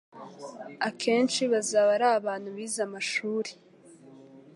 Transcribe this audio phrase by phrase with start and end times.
[0.87, 3.51] akenshi bazaba ari abantu bize amashuri,